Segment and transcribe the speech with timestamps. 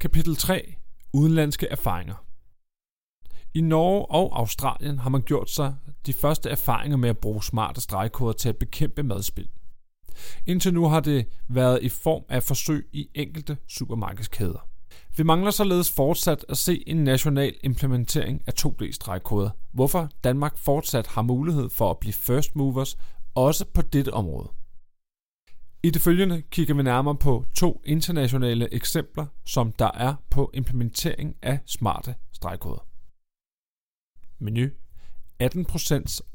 [0.00, 0.74] Kapitel 3.
[1.12, 2.24] Udenlandske erfaringer.
[3.54, 5.74] I Norge og Australien har man gjort sig
[6.06, 9.48] de første erfaringer med at bruge smarte stregkoder til at bekæmpe madspild.
[10.46, 14.68] Indtil nu har det været i form af forsøg i enkelte supermarkedskæder.
[15.16, 21.22] Vi mangler således fortsat at se en national implementering af 2D-stregkoder, hvorfor Danmark fortsat har
[21.22, 22.98] mulighed for at blive first movers
[23.34, 24.48] også på dette område.
[25.82, 31.36] I det følgende kigger vi nærmere på to internationale eksempler, som der er på implementering
[31.42, 32.86] af smarte stregkoder.
[34.38, 34.66] Menu
[35.42, 35.48] 18%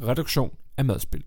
[0.01, 1.23] reduktion af madspild.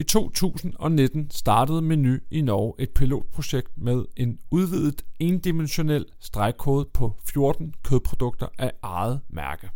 [0.00, 7.74] I 2019 startede Menu i Norge et pilotprojekt med en udvidet endimensionel stregkode på 14
[7.84, 9.70] kødprodukter af eget mærke.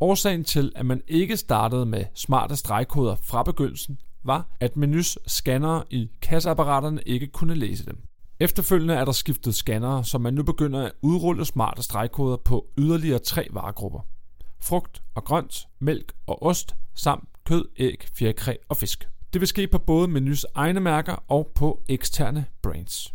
[0.00, 5.84] Årsagen til, at man ikke startede med smarte stregkoder fra begyndelsen, var, at menus scannere
[5.90, 7.98] i kasseapparaterne ikke kunne læse dem.
[8.40, 13.18] Efterfølgende er der skiftet scannere, så man nu begynder at udrulle smarte stregkoder på yderligere
[13.18, 14.00] tre varegrupper.
[14.60, 19.08] Frugt og grønt, mælk og ost, samt kød, æg, fjerkræ og fisk.
[19.32, 23.14] Det vil ske på både menus egne mærker og på eksterne brands.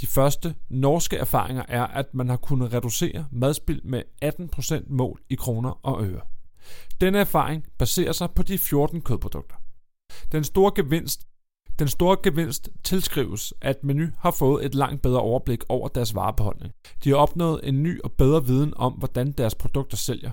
[0.00, 5.34] De første norske erfaringer er, at man har kunnet reducere madspild med 18% mål i
[5.34, 6.20] kroner og øre.
[7.00, 9.56] Denne erfaring baserer sig på de 14 kødprodukter.
[10.32, 11.28] Den store gevinst
[11.78, 16.72] den store gevinst tilskrives, at Menu har fået et langt bedre overblik over deres varebeholdning.
[17.04, 20.30] De har opnået en ny og bedre viden om, hvordan deres produkter sælger.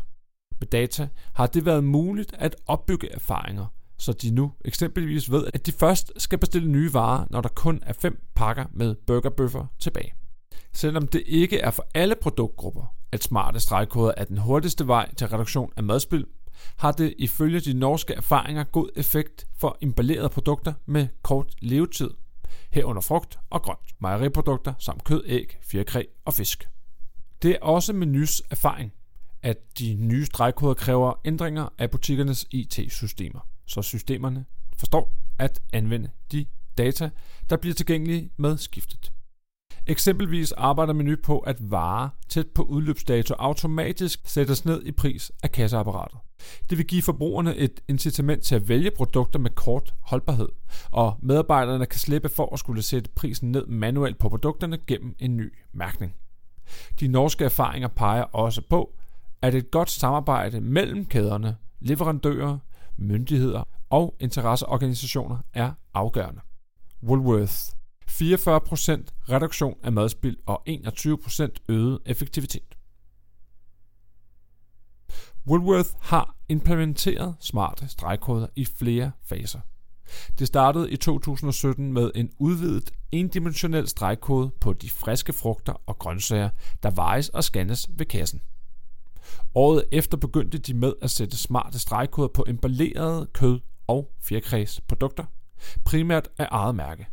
[0.60, 3.66] Med data har det været muligt at opbygge erfaringer,
[3.98, 7.80] så de nu eksempelvis ved, at de først skal bestille nye varer, når der kun
[7.86, 10.14] er fem pakker med burgerbøffer tilbage.
[10.74, 15.28] Selvom det ikke er for alle produktgrupper, at smarte stregkoder er den hurtigste vej til
[15.28, 16.26] reduktion af madspild,
[16.78, 22.10] har det ifølge de norske erfaringer god effekt for emballerede produkter med kort levetid,
[22.72, 26.70] herunder frugt og grønt, mejeriprodukter samt kød, æg, fjerkræ og fisk.
[27.42, 28.94] Det er også menus erfaring,
[29.42, 34.46] at de nye stregkoder kræver ændringer af butikkernes IT-systemer, så systemerne
[34.78, 36.46] forstår at anvende de
[36.78, 37.10] data,
[37.50, 39.12] der bliver tilgængelige med skiftet.
[39.88, 45.52] Eksempelvis arbejder Meny på, at varer tæt på udløbsdato automatisk sættes ned i pris af
[45.52, 46.20] kasseapparatet.
[46.70, 50.50] Det vil give forbrugerne et incitament til at vælge produkter med kort holdbarhed,
[50.92, 55.38] og medarbejderne kan slippe for at skulle sætte prisen ned manuelt på produkterne gennem en
[55.38, 56.16] ny mærkning.
[57.00, 58.96] De norske erfaringer peger også på,
[59.42, 62.58] at et godt samarbejde mellem kæderne, leverandører,
[62.98, 66.42] myndigheder og interesseorganisationer er afgørende.
[67.04, 67.76] Woolworth
[68.10, 72.76] 44% reduktion af madspild og 21% øget effektivitet.
[75.48, 79.60] Woolworth har implementeret smarte stregkoder i flere faser.
[80.40, 86.50] Det startede i 2017 med en udvidet endimensionel stregkode på de friske frugter og grøntsager,
[86.84, 88.42] der vejes og scannes ved kassen.
[89.56, 95.26] Året efter begyndte de med at sætte smarte stregkoder på emballerede kød- og fjerkræsprodukter,
[95.86, 97.08] primært af eget mærke.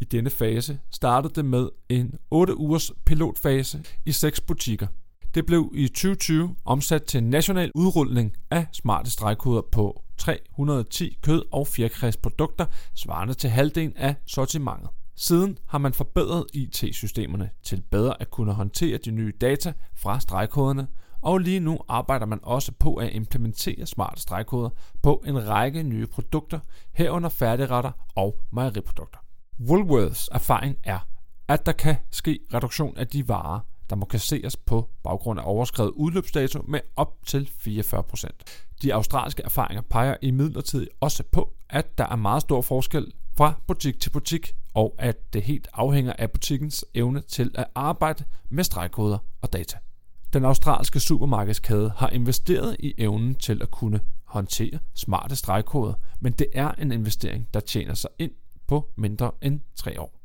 [0.00, 4.86] I denne fase startede det med en 8 ugers pilotfase i 6 butikker.
[5.34, 11.42] Det blev i 2020 omsat til en national udrulning af smarte stregkoder på 310 kød-
[11.52, 14.90] og fjerkræsprodukter, svarende til halvdelen af sortimentet.
[15.16, 20.86] Siden har man forbedret IT-systemerne til bedre at kunne håndtere de nye data fra stregkoderne,
[21.22, 24.70] og lige nu arbejder man også på at implementere smarte stregkoder
[25.02, 26.58] på en række nye produkter,
[26.92, 29.18] herunder færdigretter og mejeriprodukter.
[29.68, 30.98] Woolworths erfaring er,
[31.48, 33.60] at der kan ske reduktion af de varer,
[33.90, 38.26] der må kasseres på baggrund af overskrevet udløbsdato med op til 44%.
[38.82, 44.00] De australske erfaringer peger imidlertid også på, at der er meget stor forskel fra butik
[44.00, 49.18] til butik, og at det helt afhænger af butikkens evne til at arbejde med stregkoder
[49.42, 49.78] og data.
[50.32, 56.46] Den australske supermarkedskæde har investeret i evnen til at kunne håndtere smarte stregkoder, men det
[56.52, 58.32] er en investering, der tjener sig ind
[58.70, 60.20] på mindre end 3 år.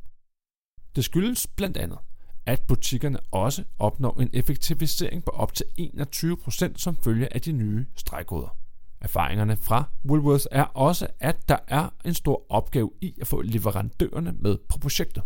[0.95, 1.97] Det skyldes blandt andet,
[2.46, 7.85] at butikkerne også opnår en effektivisering på op til 21% som følge af de nye
[7.96, 8.58] stregkoder.
[9.02, 14.35] Erfaringerne fra Woolworths er også, at der er en stor opgave i at få leverandørerne
[14.40, 15.23] med på projektet.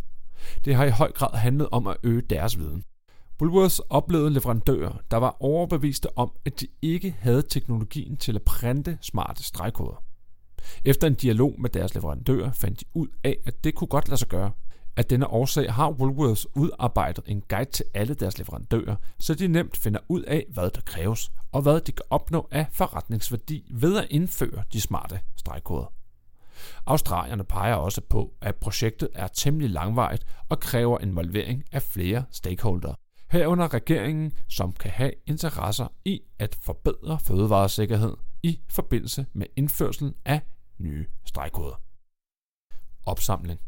[0.65, 2.83] Det har i høj grad handlet om at øge deres viden.
[3.41, 8.97] Woolworths oplevede leverandører, der var overbeviste om, at de ikke havde teknologien til at printe
[9.01, 10.08] smarte stregkoder.
[10.85, 14.19] Efter en dialog med deres leverandører fandt de ud af, at det kunne godt lade
[14.19, 14.51] sig gøre.
[14.97, 19.77] Af denne årsag har Woolworths udarbejdet en guide til alle deres leverandører, så de nemt
[19.77, 24.07] finder ud af, hvad der kræves, og hvad de kan opnå af forretningsværdi ved at
[24.09, 25.93] indføre de smarte stregkoder.
[26.85, 32.93] Australierne peger også på, at projektet er temmelig langvarigt og kræver involvering af flere stakeholder.
[33.31, 38.13] Herunder regeringen, som kan have interesser i at forbedre fødevaresikkerhed
[38.43, 40.41] i forbindelse med indførsel af
[40.79, 41.81] nye stregkoder.
[43.05, 43.59] Opsamling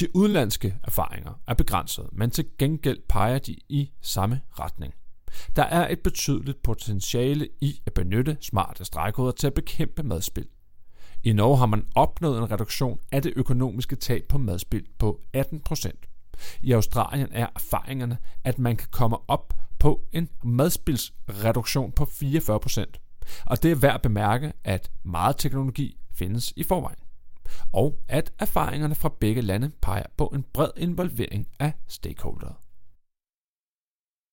[0.00, 4.94] de udenlandske erfaringer er begrænset, men til gengæld peger de i samme retning.
[5.56, 10.48] Der er et betydeligt potentiale i at benytte smarte stregkoder til at bekæmpe madspild.
[11.24, 16.58] I Norge har man opnået en reduktion af det økonomiske tab på madspild på 18%.
[16.62, 23.07] I Australien er erfaringerne, at man kan komme op på en madspildsreduktion på 44%.
[23.46, 26.98] Og det er værd at bemærke, at meget teknologi findes i forvejen.
[27.72, 32.54] Og at erfaringerne fra begge lande peger på en bred involvering af stakeholdere.